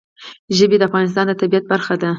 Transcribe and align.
ژبې 0.57 0.77
د 0.79 0.83
افغانستان 0.89 1.25
د 1.27 1.31
طبیعت 1.41 1.65
برخه 1.71 1.95
ده. 2.01 2.09